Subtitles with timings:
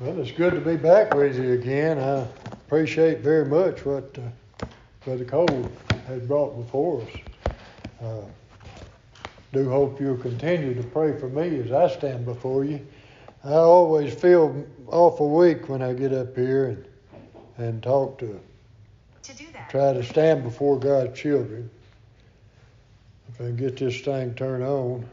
[0.00, 2.00] Well, it's good to be back with you again.
[2.00, 4.66] I appreciate very much what uh,
[5.04, 5.70] Brother Cole
[6.08, 7.08] has brought before us.
[8.02, 8.20] Uh,
[9.52, 12.84] do hope you'll continue to pray for me as I stand before you.
[13.44, 16.66] I always feel awful weak when I get up here
[17.56, 18.40] and, and talk to,
[19.22, 21.70] To do that, try to stand before God's children.
[23.28, 25.08] If I can get this thing turned on.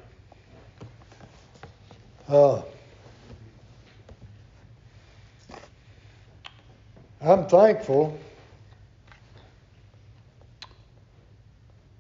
[2.28, 2.64] Uh,
[7.24, 8.18] I'm thankful.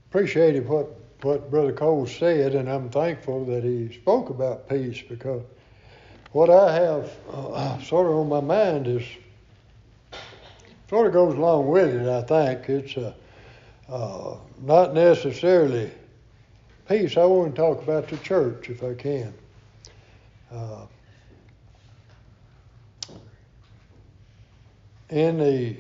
[0.09, 0.88] Appreciated what,
[1.21, 5.43] what Brother Cole said, and I'm thankful that he spoke about peace because
[6.31, 9.03] what I have uh, sort of on my mind is
[10.89, 12.07] sort of goes along with it.
[12.07, 13.13] I think it's uh,
[13.90, 15.91] uh, not necessarily
[16.90, 17.15] peace.
[17.15, 19.34] I want to talk about the church if I can.
[20.51, 20.85] Uh,
[25.11, 25.75] in the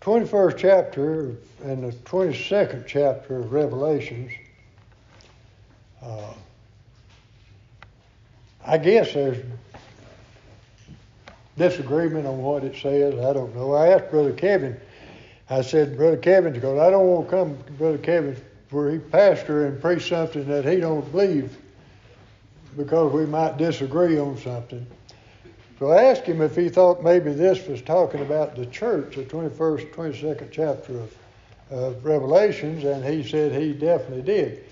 [0.00, 4.30] 21st chapter and the 22nd chapter of Revelations,
[6.00, 6.32] uh,
[8.64, 9.44] I guess there's
[11.58, 13.14] disagreement on what it says.
[13.14, 13.72] I don't know.
[13.72, 14.80] I asked Brother Kevin,
[15.50, 18.36] I said, Brother Kevin, because I don't want to come Brother Kevin
[18.70, 21.56] where he pastor and preach something that he don't believe
[22.76, 24.86] because we might disagree on something.
[25.78, 29.24] So I asked him if he thought maybe this was talking about the church, the
[29.24, 31.14] 21st, 22nd chapter of,
[31.70, 34.64] of Revelations, and he said he definitely did.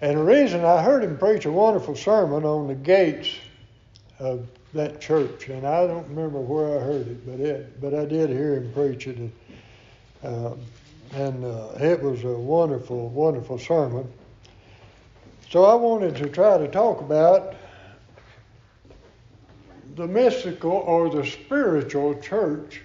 [0.00, 3.28] And the reason I heard him preach a wonderful sermon on the gates
[4.18, 8.06] of that church, and I don't remember where I heard it, but it, but I
[8.06, 9.32] did hear him preach it, and,
[10.22, 10.60] um,
[11.12, 14.10] and uh, it was a wonderful, wonderful sermon.
[15.50, 17.54] So I wanted to try to talk about
[19.96, 22.80] the mystical or the spiritual church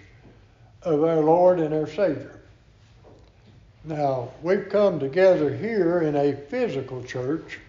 [0.81, 2.41] of our Lord and our Savior.
[3.83, 7.59] Now, we've come together here in a physical church.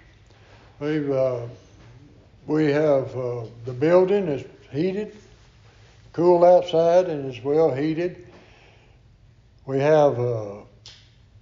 [0.80, 1.42] We've, uh,
[2.46, 5.14] we have uh, the building is heated,
[6.12, 8.26] cool outside, and is well heated.
[9.66, 10.60] We have uh,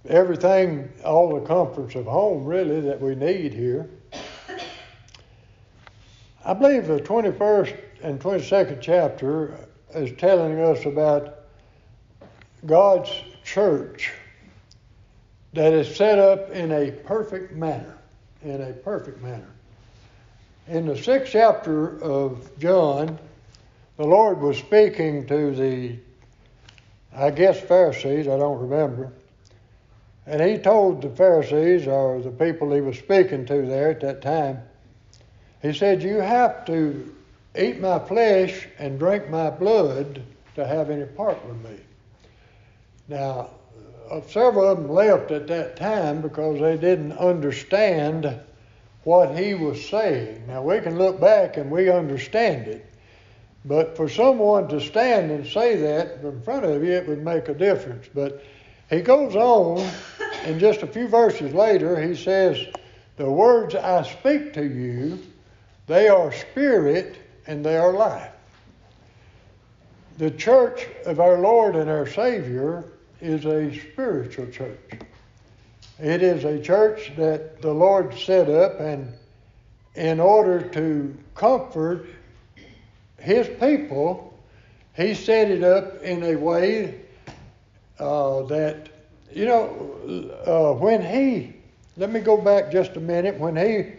[0.07, 3.89] everything, all the comforts of home, really, that we need here.
[6.43, 7.75] I believe the 21st
[8.05, 9.57] and 22nd chapter
[9.95, 11.39] is telling us about
[12.63, 13.11] God's
[13.43, 14.11] church
[15.53, 17.97] that is set up in a perfect manner.
[18.43, 19.49] In a perfect manner.
[20.67, 23.17] In the sixth chapter of John,
[23.97, 25.97] the Lord was speaking to the,
[27.11, 29.13] I guess, Pharisees, I don't remember.
[30.27, 34.21] And he told the Pharisees, or the people he was speaking to there at that
[34.21, 34.59] time,
[35.63, 37.15] he said, You have to
[37.57, 40.21] eat my flesh and drink my blood
[40.55, 41.77] to have any part with me.
[43.07, 43.49] Now,
[44.09, 48.39] uh, several of them left at that time because they didn't understand
[49.03, 50.45] what he was saying.
[50.47, 52.85] Now, we can look back and we understand it,
[53.65, 57.47] but for someone to stand and say that in front of you, it would make
[57.47, 58.07] a difference.
[58.13, 58.43] But
[58.89, 59.87] he goes on,
[60.43, 62.65] and just a few verses later, he says,
[63.17, 65.19] The words I speak to you,
[65.87, 68.31] they are spirit and they are life.
[70.17, 72.85] The church of our Lord and our Savior
[73.21, 74.79] is a spiritual church.
[75.99, 79.13] It is a church that the Lord set up, and
[79.95, 82.05] in order to comfort
[83.17, 84.37] His people,
[84.95, 87.01] He set it up in a way
[87.99, 88.89] uh, that,
[89.31, 91.55] you know, uh, when He,
[91.97, 93.93] let me go back just a minute, when He,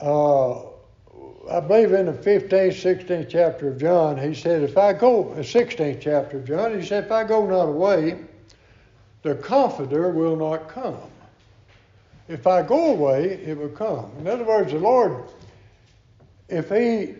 [0.00, 0.62] uh,
[1.50, 5.42] I believe in the 15th, 16th chapter of John, He said, if I go, the
[5.42, 8.20] 16th chapter of John, He said, if I go not away,
[9.22, 11.10] the Comforter will not come.
[12.28, 14.12] If I go away, it will come.
[14.20, 15.24] In other words, the Lord,
[16.48, 17.16] if He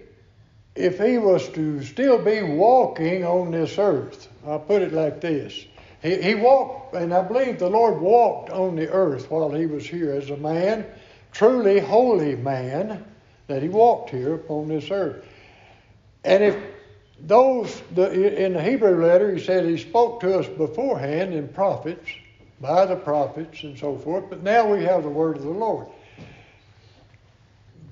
[0.76, 5.67] if He was to still be walking on this earth, I'll put it like this.
[6.03, 9.85] He, he walked, and I believe the Lord walked on the earth while He was
[9.85, 10.87] here as a man,
[11.33, 13.05] truly holy man,
[13.50, 15.26] that He walked here upon this earth.
[16.25, 16.56] And if
[17.26, 22.08] those the, in the Hebrew letter, he said he spoke to us beforehand in prophets,
[22.61, 24.25] by the prophets and so forth.
[24.31, 25.88] But now we have the word of the Lord.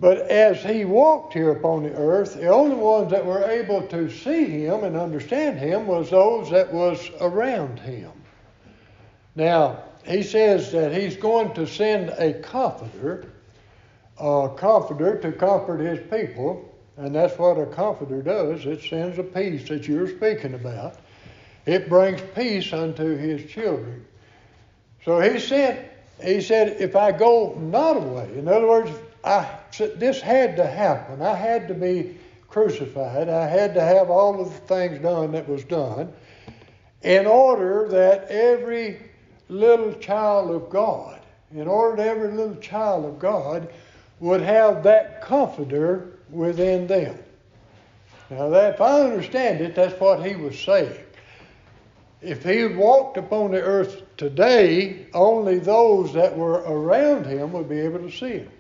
[0.01, 4.09] But as he walked here upon the earth, the only ones that were able to
[4.09, 8.13] see him and understand him was those that was around him.
[9.35, 13.33] Now he says that he's going to send a comforter
[14.21, 18.67] a comforter to comfort his people, and that's what a comforter does.
[18.67, 20.97] It sends a peace that you're speaking about.
[21.67, 24.07] It brings peace unto his children.
[25.05, 25.91] So he said,
[26.23, 28.91] he said, if I go not away, in other words,
[29.23, 29.49] I,
[29.97, 31.23] this had to happen.
[31.23, 32.17] I had to be
[32.49, 33.29] crucified.
[33.29, 36.13] I had to have all of the things done that was done
[37.03, 39.01] in order that every
[39.49, 41.21] little child of God,
[41.53, 43.69] in order that every little child of God
[44.21, 47.19] would have that comforter within them.
[48.31, 51.05] Now, that, if I understand it, that's what he was saying.
[52.21, 57.79] If he walked upon the earth today, only those that were around him would be
[57.79, 58.51] able to see him.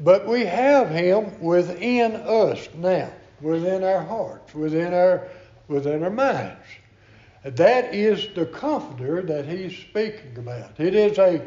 [0.00, 3.10] But we have him within us now,
[3.40, 5.28] within our hearts, within our,
[5.68, 6.66] within our minds.
[7.44, 10.78] That is the comforter that he's speaking about.
[10.80, 11.40] It is a,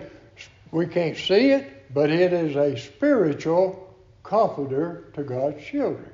[0.72, 6.12] we can't see it, but it is a spiritual comforter to God's children.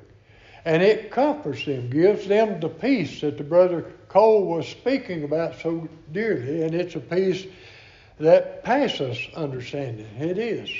[0.64, 5.60] And it comforts them, gives them the peace that the brother Cole was speaking about
[5.60, 7.46] so dearly, and it's a peace
[8.18, 10.08] that passes understanding.
[10.18, 10.70] It is.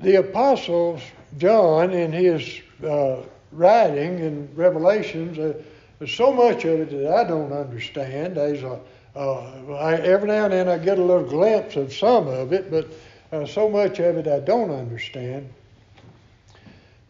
[0.00, 1.00] The apostles,
[1.38, 5.54] John, in his uh, writing in Revelations, uh,
[5.98, 8.36] there's so much of it that I don't understand.
[8.36, 8.80] There's a,
[9.16, 12.70] uh, I, every now and then I get a little glimpse of some of it,
[12.70, 12.88] but
[13.32, 15.48] uh, so much of it I don't understand.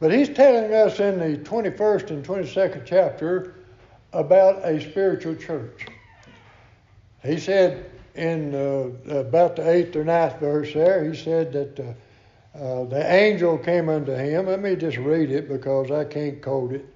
[0.00, 3.54] But he's telling us in the 21st and 22nd chapter
[4.12, 5.86] about a spiritual church.
[7.24, 12.58] He said in uh, about the eighth or ninth verse there, he said that uh,
[12.58, 14.46] uh, the angel came unto him.
[14.46, 16.86] Let me just read it because I can't quote it.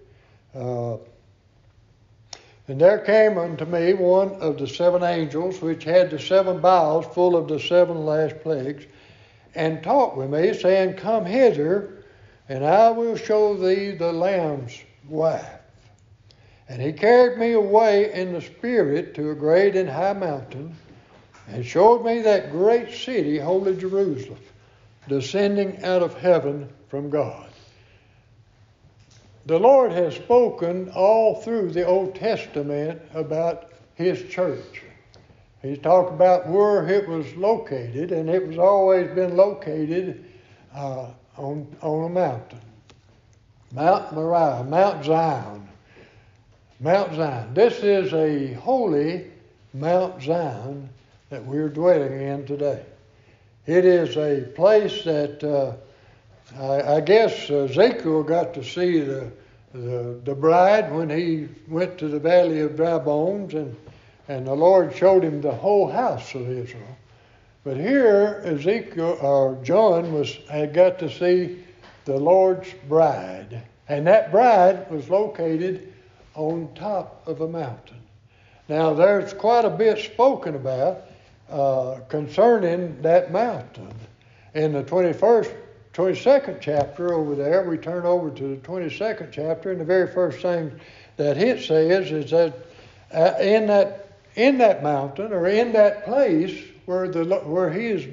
[2.72, 7.04] And there came unto me one of the seven angels, which had the seven vials
[7.04, 8.86] full of the seven last plagues,
[9.54, 12.02] and talked with me, saying, Come hither,
[12.48, 15.46] and I will show thee the Lamb's wife.
[16.66, 20.74] And he carried me away in the Spirit to a great and high mountain,
[21.48, 24.40] and showed me that great city, holy Jerusalem,
[25.10, 27.51] descending out of heaven from God
[29.46, 34.82] the Lord has spoken all through the Old Testament about His church.
[35.62, 40.24] He's talked about where it was located, and it was always been located
[40.74, 42.60] uh, on, on a mountain.
[43.72, 45.68] Mount Moriah, Mount Zion.
[46.80, 47.54] Mount Zion.
[47.54, 49.30] This is a holy
[49.72, 50.88] Mount Zion
[51.30, 52.82] that we're dwelling in today.
[53.66, 55.76] It is a place that uh,
[56.58, 59.30] I, I guess Ezekiel got to see the,
[59.72, 63.76] the, the bride when he went to the valley of dry bones, and,
[64.28, 66.96] and the Lord showed him the whole house of Israel.
[67.64, 71.64] But here, Ezekiel or John was had got to see
[72.04, 75.92] the Lord's bride, and that bride was located
[76.34, 78.00] on top of a mountain.
[78.68, 81.04] Now, there's quite a bit spoken about
[81.50, 83.92] uh, concerning that mountain.
[84.54, 85.54] In the 21st
[85.92, 90.40] 22nd chapter over there, we turn over to the 22nd chapter, and the very first
[90.40, 90.72] thing
[91.16, 92.54] that it says is that
[93.12, 98.06] uh, in that in that mountain or in that place where the where he is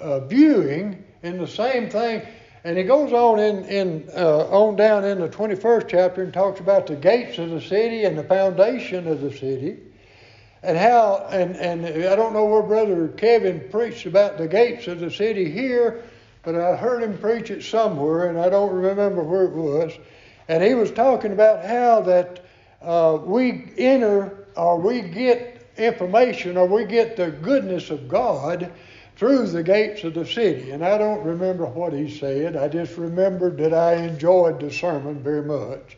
[0.00, 2.26] uh, viewing in the same thing,
[2.64, 6.60] and he goes on in in uh, on down in the 21st chapter and talks
[6.60, 9.76] about the gates of the city and the foundation of the city.
[10.62, 14.98] And how, and, and I don't know where Brother Kevin preached about the gates of
[14.98, 16.02] the city here,
[16.42, 19.92] but I heard him preach it somewhere, and I don't remember where it was.
[20.48, 22.44] And he was talking about how that
[22.80, 28.72] uh, we enter or we get information or we get the goodness of God
[29.16, 30.70] through the gates of the city.
[30.70, 32.56] And I don't remember what he said.
[32.56, 35.96] I just remembered that I enjoyed the sermon very much.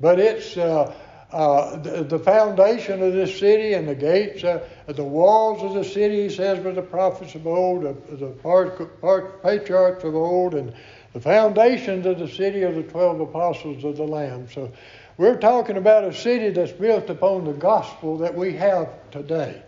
[0.00, 0.94] But it's uh,
[1.34, 5.82] uh, the, the, foundation of this city and the gates, uh, the walls of the
[5.82, 10.54] city, he says, were the prophets of old, the, the part, part, patriarchs of old,
[10.54, 10.72] and
[11.12, 14.48] the foundations of the city of the 12 apostles of the Lamb.
[14.48, 14.70] So
[15.16, 19.60] we're talking about a city that's built upon the gospel that we have today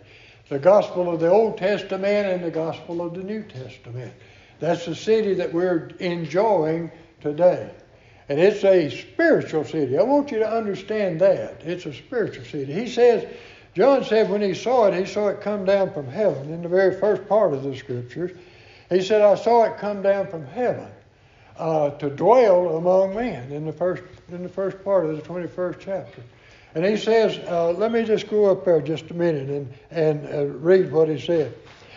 [0.49, 4.13] the gospel of the Old Testament and the gospel of the New Testament.
[4.59, 7.69] That's the city that we're enjoying today.
[8.29, 9.97] And it's a spiritual city.
[9.97, 11.61] I want you to understand that.
[11.63, 12.73] It's a spiritual city.
[12.73, 13.25] He says,
[13.73, 16.67] John said when he saw it, he saw it come down from heaven in the
[16.67, 18.31] very first part of the scriptures.
[18.89, 20.89] He said, I saw it come down from heaven
[21.57, 25.79] uh, to dwell among men in the first in the first part of the 21st
[25.79, 26.21] chapter.
[26.75, 30.27] And he says, uh, let me just go up there just a minute and, and
[30.27, 31.53] uh, read what he said.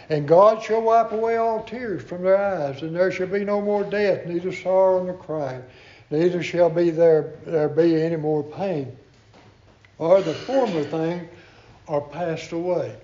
[0.08, 3.60] And God shall wipe away all tears from their eyes, and there shall be no
[3.60, 5.62] more death, neither sorrow nor crying,
[6.10, 8.96] neither shall be there, there be any more pain.
[9.98, 11.28] Or the former thing
[11.88, 12.96] are passed away.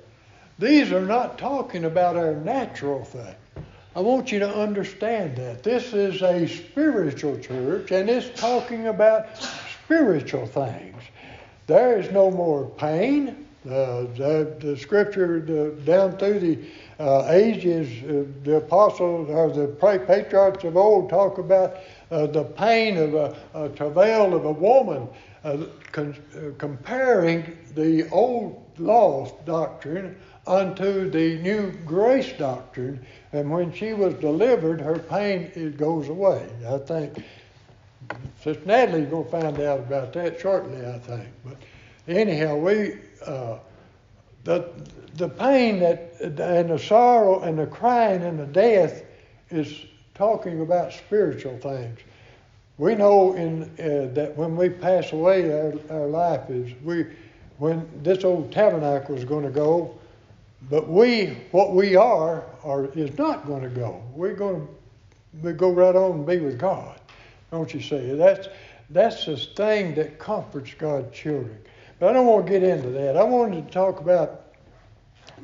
[0.59, 3.35] These are not talking about our natural thing.
[3.95, 5.63] I want you to understand that.
[5.63, 9.27] This is a spiritual church, and it's talking about
[9.85, 11.03] spiritual things.
[11.67, 13.47] There is no more pain.
[13.67, 16.59] Uh, the, the, scripture the, down through the
[17.01, 19.67] uh, ages, uh, the apostles or the
[20.07, 21.79] patriarchs of old talk about
[22.11, 25.09] uh, the pain of a, a, travail of a woman,
[25.45, 25.59] uh,
[25.93, 33.05] con- uh, comparing the old law doctrine unto the new grace doctrine.
[33.33, 36.49] And when she was delivered, her pain it goes away.
[36.69, 37.25] I think
[38.43, 41.27] Sister Natalie's going to find out about that shortly, I think.
[41.45, 41.57] But
[42.07, 43.59] anyhow, we uh,
[44.45, 44.71] the
[45.15, 49.03] the pain that and the sorrow and the crying and the death
[49.51, 49.87] is
[50.17, 52.01] talking about spiritual things.
[52.79, 57.07] We know in uh, that when we pass away, our, our life is we
[57.59, 59.97] when this old tabernacle is going to go,
[60.69, 64.03] but we what we are are is not going to go.
[64.15, 64.69] We're going to
[65.43, 66.99] we go right on and be with God.
[67.51, 68.13] Don't you see?
[68.13, 68.49] That's
[68.91, 71.59] that's the thing that comforts God's children.
[71.99, 73.17] But I don't want to get into that.
[73.17, 74.43] I wanted to talk about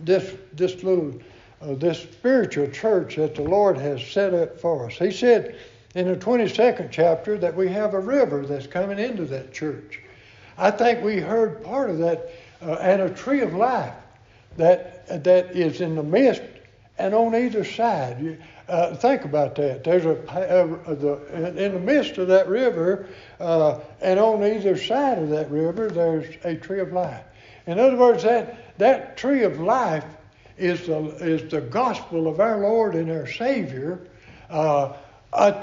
[0.05, 1.15] this this little
[1.63, 4.95] uh, this spiritual church that the Lord has set up for us.
[4.95, 5.57] He said
[5.95, 10.01] in the 22nd chapter that we have a river that's coming into that church.
[10.59, 13.95] I think we heard part of that, uh, and a tree of life
[14.57, 16.43] that that is in the midst
[16.99, 18.43] and on either side.
[18.69, 19.85] Uh, think about that.
[19.85, 20.17] There's a,
[20.87, 23.09] a, the, in the midst of that river,
[23.41, 27.25] uh, and on either side of that river, there's a tree of life.
[27.67, 30.05] In other words, that that tree of life
[30.63, 34.07] is the is the gospel of our Lord and our Savior.
[34.49, 34.95] Uh,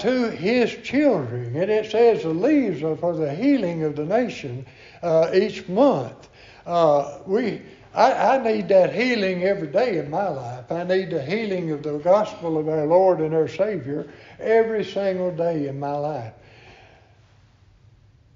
[0.00, 1.54] to his children.
[1.54, 4.66] And it says the leaves are for the healing of the nation
[5.00, 6.28] uh, each month.
[6.66, 7.62] Uh, we,
[7.94, 10.70] I, I, need that healing every day in my life.
[10.70, 15.30] I need the healing of the gospel of our Lord and our Savior every single
[15.30, 16.32] day in my life.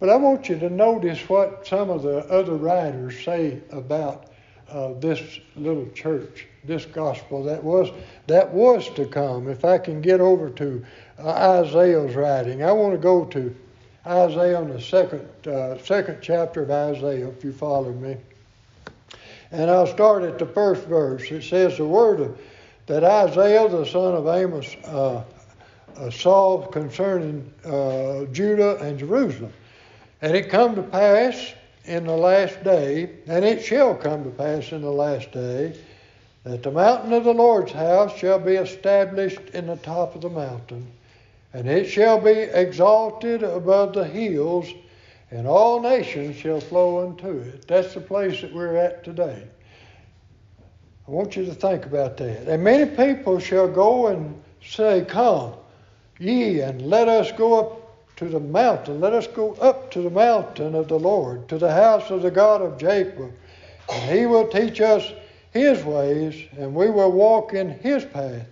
[0.01, 4.27] But I want you to notice what some of the other writers say about
[4.69, 7.91] uh, this little church, this gospel that was
[8.27, 9.49] that was to come.
[9.49, 10.85] If I can get over to
[11.19, 11.29] uh,
[11.63, 13.55] Isaiah's writing, I want to go to
[14.07, 17.29] Isaiah in the second uh, second chapter of Isaiah.
[17.29, 18.17] If you follow me,
[19.51, 21.31] and I'll start at the first verse.
[21.31, 22.37] It says the word
[22.87, 25.23] that Isaiah the son of Amos uh,
[25.97, 29.53] uh, saw concerning uh, Judah and Jerusalem,
[30.23, 31.55] and it come to pass
[31.85, 35.77] in the last day, and it shall come to pass in the last day,
[36.45, 40.29] that the mountain of the Lord's house shall be established in the top of the
[40.29, 40.87] mountain,
[41.55, 44.69] and it shall be exalted above the hills,
[45.31, 47.67] and all nations shall flow unto it.
[47.67, 49.43] That's the place that we're at today.
[51.07, 52.47] I want you to think about that.
[52.49, 55.55] And many people shall go and say, Come,
[56.19, 59.01] ye, and let us go up to the mountain.
[59.01, 62.31] Let us go up to the mountain of the Lord, to the house of the
[62.31, 63.33] God of Jacob.
[63.93, 65.13] And he will teach us
[65.55, 68.47] his ways, and we will walk in his path.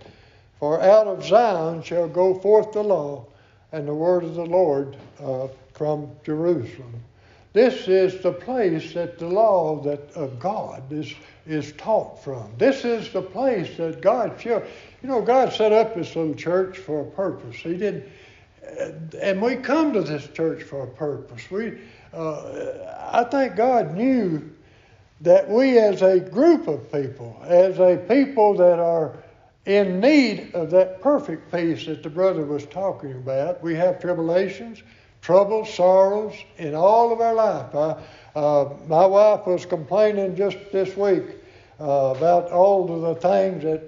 [0.59, 3.25] For out of Zion shall go forth the law
[3.71, 7.03] and the word of the Lord uh, from Jerusalem.
[7.51, 11.13] This is the place that the law that of God is
[11.45, 12.49] is taught from.
[12.57, 14.65] This is the place that God showed.
[15.03, 17.57] You know, God set up this little church for a purpose.
[17.57, 18.09] He did
[19.21, 21.49] and we come to this church for a purpose.
[21.51, 21.79] We,
[22.13, 24.49] uh, I think God knew
[25.23, 29.17] that we, as a group of people, as a people that are
[29.65, 34.83] in need of that perfect peace that the brother was talking about, we have tribulations,
[35.21, 37.73] troubles, sorrows in all of our life.
[37.73, 41.23] I, uh, my wife was complaining just this week
[41.79, 43.81] uh, about all of the things that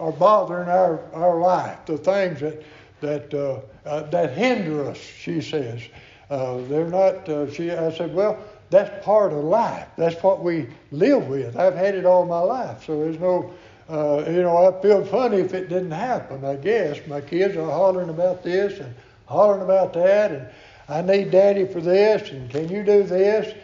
[0.00, 2.62] are bothering our, our life, the things that
[3.00, 4.96] that uh, uh, that hinder us.
[4.96, 5.82] She says
[6.30, 7.28] uh, they're not.
[7.28, 7.70] Uh, she.
[7.70, 8.38] I said, well,
[8.74, 9.86] that's part of life.
[9.96, 11.56] That's what we live with.
[11.56, 13.52] I've had it all my life, so there's no.
[13.86, 16.42] Uh, you know, I feel funny if it didn't happen.
[16.42, 18.94] I guess my kids are hollering about this and
[19.26, 20.48] hollering about that, and
[20.88, 23.54] I need daddy for this, and can you do this?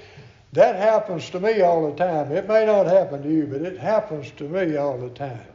[0.53, 2.33] That happens to me all the time.
[2.33, 5.47] It may not happen to you, but it happens to me all the time.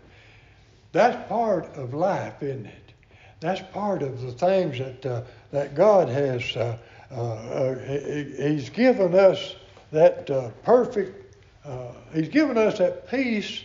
[0.93, 2.93] That's part of life, isn't it?
[3.41, 5.21] That's part of the things that uh,
[5.51, 6.55] that God has.
[6.55, 6.77] Uh,
[7.11, 9.55] uh he's given us
[9.91, 11.35] that uh, perfect.
[11.63, 13.61] Uh, he's given us that peace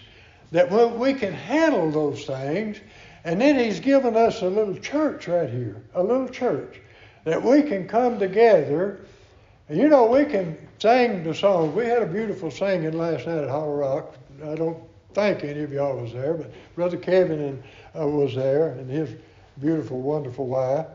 [0.52, 2.80] that we can handle those things.
[3.24, 6.80] And then He's given us a little church right here, a little church
[7.24, 9.00] that we can come together.
[9.68, 11.74] And you know, we can sing the songs.
[11.74, 14.14] We had a beautiful singing last night at Hollow Rock.
[14.42, 14.82] I don't
[15.12, 17.62] think any of y'all was there, but Brother Kevin and,
[17.98, 19.10] uh, was there, and his
[19.60, 20.86] beautiful, wonderful wife.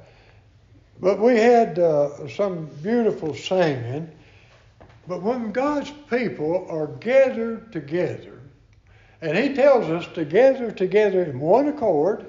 [1.00, 4.10] But we had uh, some beautiful singing.
[5.08, 8.40] But when God's people are gathered together,
[9.22, 12.26] and He tells us to gather together in one accord,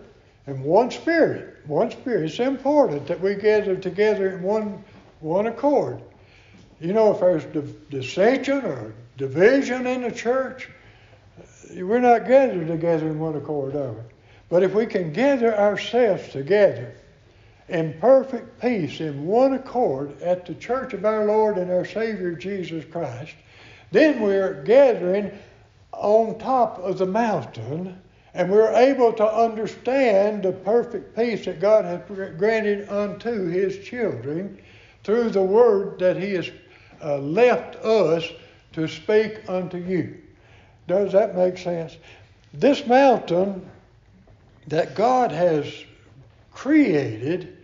[0.47, 2.25] in one spirit, one spirit.
[2.25, 4.85] It's important that we gather together in one
[5.21, 6.01] one accord.
[6.81, 7.45] You know, if there's
[7.91, 10.69] dissension or division in the church,
[11.75, 14.03] we're not gathered together in one accord, are we?
[14.49, 16.95] But if we can gather ourselves together
[17.69, 22.33] in perfect peace, in one accord, at the church of our Lord and our Savior
[22.33, 23.35] Jesus Christ,
[23.91, 25.33] then we're gathering
[25.93, 28.01] on top of the mountain
[28.35, 32.03] and we're able to understand the perfect peace that God has
[32.37, 34.59] granted unto His children
[35.05, 36.51] through the word that He has
[37.03, 38.31] uh, left us
[38.75, 40.21] to speak unto you.
[40.87, 41.97] Does that make sense?
[42.53, 43.67] This mountain
[44.67, 45.73] that God has
[46.53, 47.56] created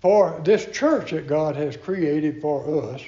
[0.00, 3.02] for this church that God has created for us,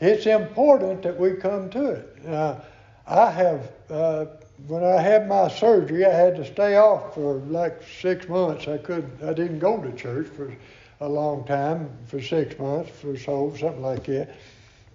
[0.00, 2.62] it's important that we come to it.
[3.06, 4.26] I have, uh,
[4.66, 8.66] when I had my surgery, I had to stay off for like six months.
[8.66, 10.54] I couldn't, I didn't go to church for
[11.00, 14.34] a long time, for six months or so, something like that.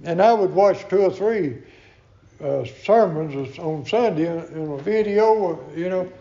[0.04, 1.60] And I would watch two or three
[2.44, 6.12] uh, sermons on Sunday in a video, you know,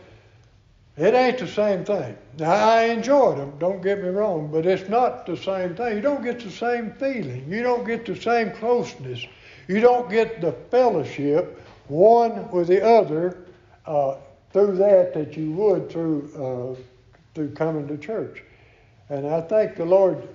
[1.00, 2.16] it ain't the same thing.
[2.38, 5.96] Now, I enjoyed them, don't get me wrong, but it's not the same thing.
[5.96, 7.46] You don't get the same feeling.
[7.48, 9.24] You don't get the same closeness.
[9.66, 13.38] You don't get the fellowship one with the other
[13.86, 14.16] uh,
[14.52, 16.80] through that that you would through, uh,
[17.34, 18.42] through coming to church.
[19.08, 20.28] And I think the Lord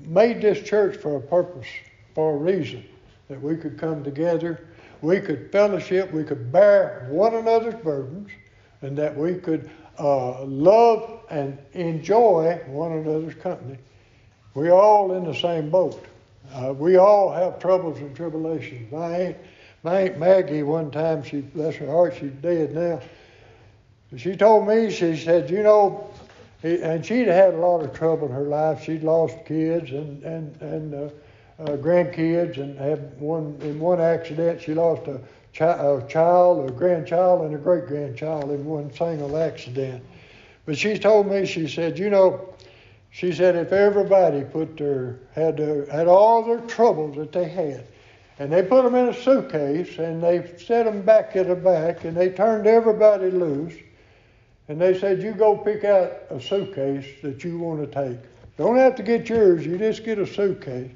[0.00, 1.68] made this church for a purpose,
[2.14, 2.84] for a reason,
[3.28, 4.66] that we could come together,
[5.02, 8.30] we could fellowship, we could bear one another's burdens,
[8.82, 13.78] and that we could uh, love and enjoy one another's company.
[14.54, 16.04] We're all in the same boat.
[16.52, 18.92] Uh, we all have troubles and tribulations.
[18.92, 19.36] I ain't,
[19.82, 23.00] my Aunt Maggie, one time, she bless her heart, she's dead now.
[24.16, 26.08] She told me, she said, you know,
[26.64, 28.82] and she'd had a lot of trouble in her life.
[28.82, 31.10] She'd lost kids and and and uh,
[31.58, 34.62] uh, grandkids, and had one in one accident.
[34.62, 35.20] She lost a
[35.60, 40.02] a uh, child, a grandchild, and a great grandchild in one single accident.
[40.66, 42.54] But she told me, she said, you know,
[43.10, 47.86] she said if everybody put their had their, had all their troubles that they had,
[48.38, 52.04] and they put them in a suitcase and they set them back at the back
[52.04, 53.74] and they turned everybody loose,
[54.66, 58.18] and they said you go pick out a suitcase that you want to take.
[58.56, 59.64] Don't have to get yours.
[59.64, 60.90] You just get a suitcase.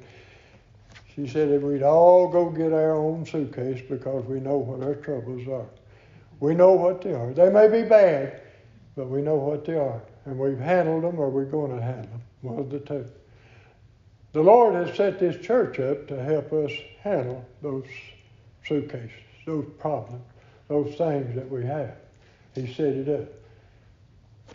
[1.19, 4.95] She said that we'd all go get our own suitcase because we know what our
[4.95, 5.67] troubles are.
[6.39, 7.33] We know what they are.
[7.33, 8.39] They may be bad,
[8.95, 10.01] but we know what they are.
[10.23, 12.21] And we've handled them or we're going to handle them.
[12.41, 13.05] One of the two.
[14.31, 17.87] The Lord has set this church up to help us handle those
[18.65, 19.11] suitcases,
[19.45, 20.23] those problems,
[20.69, 21.97] those things that we have.
[22.55, 23.27] He set it up.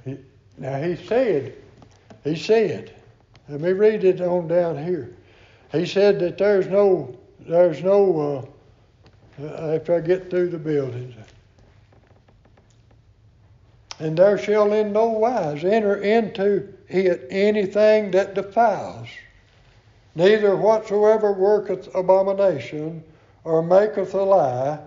[0.06, 0.16] He,
[0.56, 1.56] now he said,
[2.22, 2.94] he said,
[3.50, 5.14] let me read it on down here.
[5.74, 8.48] He said that there's no, there's no,
[9.40, 11.16] uh, after I get through the buildings,
[13.98, 19.08] and there shall in no wise enter into it anything that defiles,
[20.14, 23.02] neither whatsoever worketh abomination
[23.42, 24.78] or maketh a lie,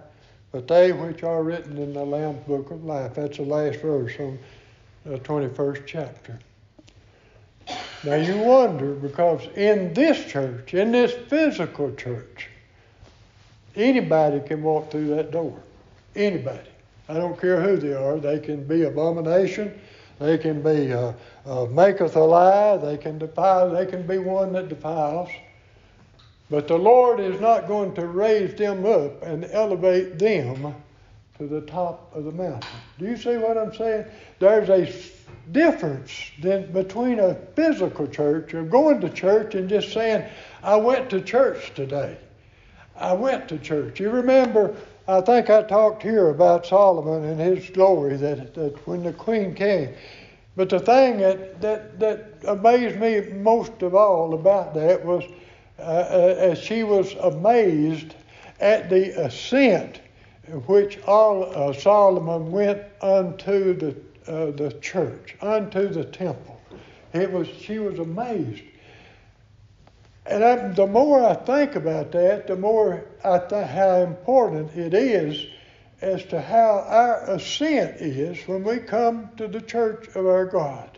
[0.54, 3.16] but they which are written in the Lamb's book of life.
[3.16, 4.40] That's the last verse from
[5.06, 6.40] the 21st chapter.
[8.04, 12.50] Now you wonder because in this church, in this physical church,
[13.76, 15.60] anybody can walk through that door.
[16.16, 16.70] Anybody.
[17.10, 18.20] I don't care who they are.
[18.20, 19.80] They can be abomination.
[20.20, 21.14] They can be uh,
[21.46, 22.78] uh, maketh a lie.
[22.78, 23.72] They can defile.
[23.72, 25.30] They can be one that defiles.
[26.50, 30.74] But the Lord is not going to raise them up and elevate them
[31.38, 32.70] to the top of the mountain.
[32.98, 34.06] Do you see what I'm saying?
[34.40, 34.86] There's a
[35.52, 40.26] difference than between a physical church or going to church and just saying,
[40.64, 42.18] I went to church today.
[42.96, 44.00] I went to church.
[44.00, 44.76] You remember,
[45.08, 49.54] I think I talked here about Solomon and his glory that, that when the queen
[49.54, 49.94] came.
[50.56, 55.24] But the thing that, that, that amazed me most of all about that was
[55.80, 58.16] uh, uh, as she was amazed
[58.60, 60.02] at the ascent
[60.48, 63.96] in which all uh, Solomon went unto the
[64.28, 66.60] uh, the church, unto the temple.
[67.14, 68.64] It was she was amazed.
[70.26, 74.94] And I, the more I think about that, the more I think how important it
[74.94, 75.46] is
[76.02, 80.98] as to how our ascent is when we come to the church of our God.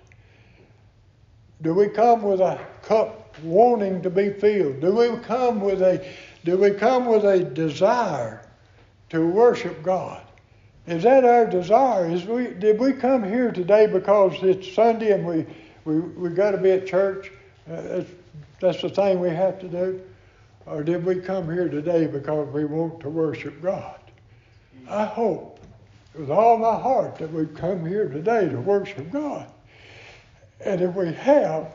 [1.62, 4.82] Do we come with a cup wanting to be filled?
[4.82, 6.06] Do we come with a
[6.44, 8.42] do we come with a desire
[9.10, 10.24] to worship God?
[10.90, 12.10] Is that our desire?
[12.10, 15.46] Is we did we come here today because it's Sunday and we
[15.86, 17.32] we we got to be at church?
[17.70, 18.10] Uh, that's,
[18.60, 20.02] that's the thing we have to do,
[20.66, 24.00] or did we come here today because we want to worship God?
[24.90, 25.60] I hope
[26.16, 29.46] with all my heart that we've come here today to worship God.
[30.66, 31.72] And if we have,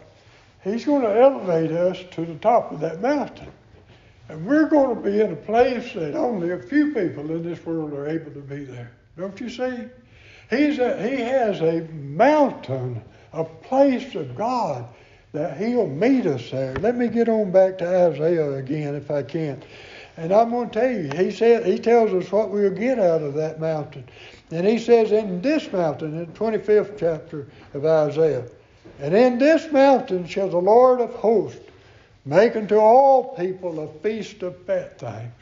[0.65, 3.53] He's going to elevate us to the top of that mountain.
[4.29, 7.65] And we're going to be in a place that only a few people in this
[7.65, 8.91] world are able to be there.
[9.17, 9.89] Don't you see?
[10.51, 14.87] He's a, he has a mountain, a place of God
[15.33, 16.75] that He'll meet us there.
[16.77, 19.63] Let me get on back to Isaiah again if I can.
[20.17, 23.23] And I'm going to tell you, he said he tells us what we'll get out
[23.23, 24.09] of that mountain.
[24.53, 28.47] And he says in this mountain, in the 25th chapter of Isaiah,
[29.01, 31.59] and in this mountain shall the Lord of hosts
[32.25, 35.33] make unto all people a feast of fat things,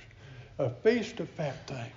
[0.58, 1.92] a feast of fat things,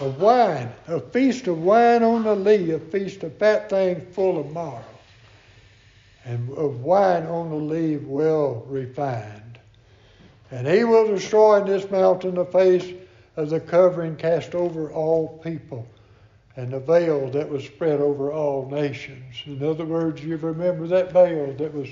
[0.00, 4.40] of wine, a feast of wine on the lea, a feast of fat things full
[4.40, 4.84] of marrow,
[6.24, 9.58] and of wine on the lea well refined.
[10.50, 12.94] And he will destroy in this mountain the face
[13.36, 15.86] of the covering cast over all people
[16.56, 19.36] and the veil that was spread over all nations.
[19.46, 21.88] In other words, you remember that veil that was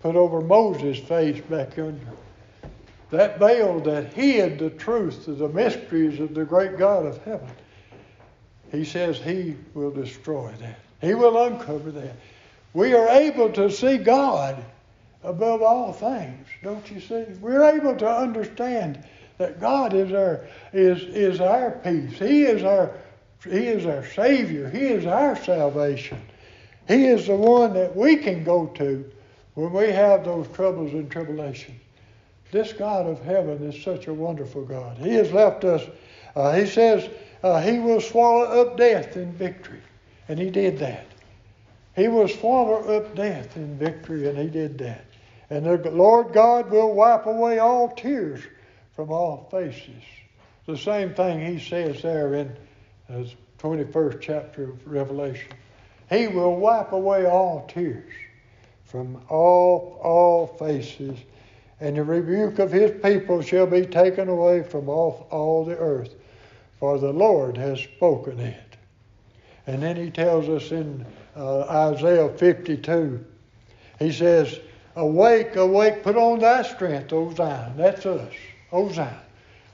[0.00, 1.98] put over Moses' face back under.
[3.14, 7.48] That veil that hid the truth of the mysteries of the great God of heaven.
[8.72, 10.80] He says he will destroy that.
[11.00, 12.16] He will uncover that.
[12.72, 14.64] We are able to see God
[15.22, 17.24] above all things, don't you see?
[17.40, 19.06] We're able to understand
[19.38, 20.40] that God is our
[20.72, 22.18] is is our peace.
[22.18, 22.90] He is our
[23.44, 24.68] he is our Savior.
[24.68, 26.20] He is our salvation.
[26.88, 29.08] He is the one that we can go to
[29.54, 31.78] when we have those troubles and tribulations.
[32.54, 34.96] This God of heaven is such a wonderful God.
[34.98, 35.82] He has left us,
[36.36, 37.10] uh, He says,
[37.42, 39.80] uh, He will swallow up death in victory.
[40.28, 41.04] And He did that.
[41.96, 45.04] He will swallow up death in victory, and He did that.
[45.50, 48.40] And the Lord God will wipe away all tears
[48.94, 50.04] from all faces.
[50.66, 52.56] The same thing He says there in
[53.08, 55.50] the 21st chapter of Revelation.
[56.08, 58.12] He will wipe away all tears
[58.84, 61.18] from all, all faces,
[61.80, 66.14] and the rebuke of his people shall be taken away from off all the earth,
[66.78, 68.76] for the Lord has spoken it.
[69.66, 71.04] And then he tells us in
[71.36, 73.24] uh, Isaiah 52,
[73.98, 74.60] he says,
[74.96, 77.76] Awake, awake, put on thy strength, O Zion.
[77.76, 78.32] That's us,
[78.70, 79.14] O Zion.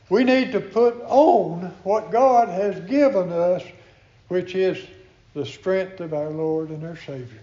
[0.09, 3.63] We need to put on what God has given us,
[4.29, 4.79] which is
[5.35, 7.41] the strength of our Lord and our Savior.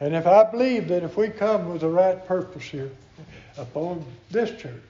[0.00, 2.90] And if I believe that if we come with the right purpose here
[3.58, 4.82] upon this church,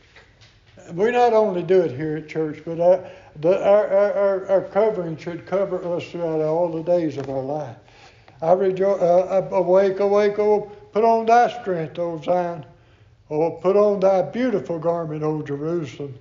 [0.92, 3.04] we not only do it here at church, but our,
[3.40, 7.76] the, our, our, our, covering should cover us throughout all the days of our life.
[8.40, 12.64] I rejoice, uh, awake, awake, oh, put on thy strength, O Zion.
[13.28, 16.14] Oh, put on thy beautiful garment, O Jerusalem,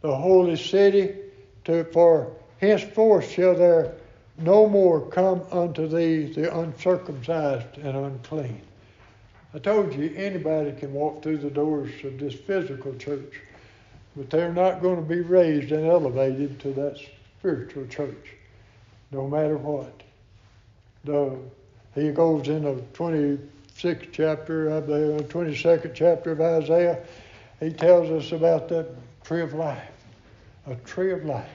[0.00, 1.16] the holy city,
[1.64, 3.94] to, for henceforth shall there
[4.38, 8.60] no more come unto thee the uncircumcised and unclean.
[9.54, 13.40] I told you anybody can walk through the doors of this physical church,
[14.16, 16.98] but they're not going to be raised and elevated to that
[17.38, 18.34] spiritual church,
[19.10, 20.02] no matter what.
[21.04, 21.36] The,
[21.94, 27.02] he goes in the 26th chapter of the 22nd chapter of Isaiah.
[27.60, 28.88] He tells us about that
[29.22, 29.90] tree of life,
[30.66, 31.50] a tree of life.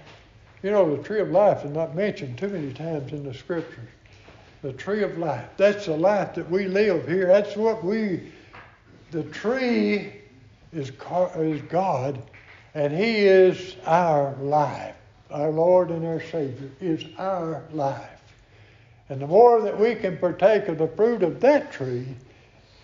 [0.61, 3.89] You know, the tree of life is not mentioned too many times in the scriptures.
[4.67, 5.47] The tree of life.
[5.55, 7.27] That's the life that we live here.
[7.27, 8.33] That's what we,
[9.11, 10.11] the tree
[10.73, 10.91] is,
[11.37, 12.21] is God,
[12.73, 14.93] and He is our life.
[15.31, 18.21] Our Lord and our Savior is our life.
[19.07, 22.05] And the more that we can partake of the fruit of that tree,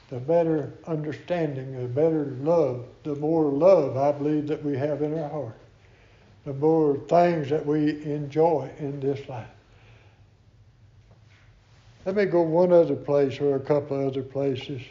[0.10, 5.20] the better understanding, the better love, the more love I believe that we have in
[5.20, 5.58] our heart
[6.46, 9.48] the more things that we enjoy in this life.
[12.06, 14.82] Let me go one other place or a couple other places.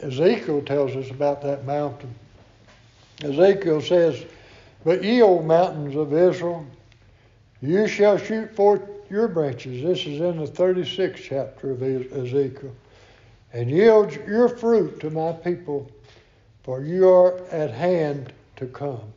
[0.00, 2.12] Ezekiel tells us about that mountain.
[3.22, 4.24] Ezekiel says
[4.84, 6.66] But ye, O mountains of Israel,
[7.62, 9.82] you shall shoot forth your branches.
[9.82, 12.74] This is in the 36th chapter of Ezekiel.
[13.52, 15.88] And yield your fruit to my people,
[16.64, 19.12] for you are at hand to come.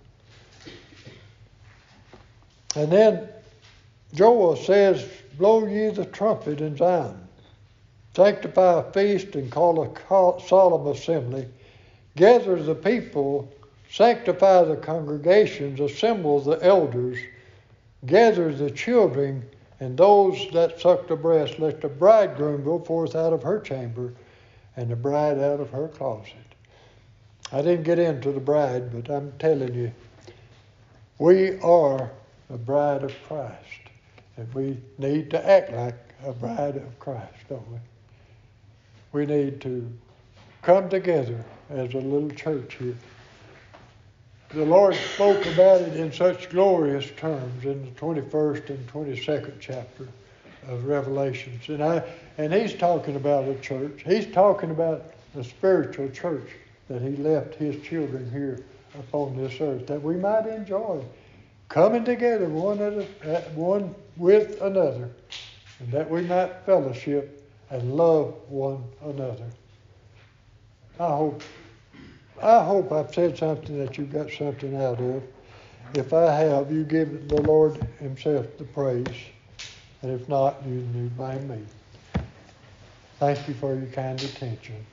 [2.76, 3.28] And then
[4.14, 7.28] Joel says, Blow ye the trumpet in Zion,
[8.16, 11.48] sanctify a feast and call a solemn assembly,
[12.16, 13.48] gather the people,
[13.92, 17.20] sanctify the congregations, assemble the elders,
[18.06, 19.44] gather the children
[19.80, 24.14] and those that suck the breast, let the bridegroom go forth out of her chamber
[24.76, 26.34] and the bride out of her closet.
[27.52, 29.92] I didn't get into the bride, but I'm telling you,
[31.20, 32.12] we are
[32.50, 33.87] the bride of Christ.
[34.38, 37.78] And we need to act like a bride of Christ, don't we?
[39.12, 39.92] We need to
[40.62, 42.96] come together as a little church here.
[44.50, 50.08] The Lord spoke about it in such glorious terms in the 21st and 22nd chapter
[50.68, 51.68] of Revelations.
[51.68, 52.04] And, I,
[52.38, 54.04] and He's talking about a church.
[54.06, 56.50] He's talking about the spiritual church
[56.88, 58.64] that He left His children here
[58.98, 61.04] upon this earth, that we might enjoy
[61.70, 62.80] coming together one,
[63.24, 65.10] at one with another,
[65.80, 69.48] and that we might fellowship and love one another.
[71.00, 71.44] I hope,
[72.42, 75.24] I hope I've said something that you've got something out of.
[75.94, 79.06] If I have, you give the Lord Himself the praise,
[80.02, 81.60] and if not, you, you blame me.
[83.20, 84.86] Thank you for your kind attention.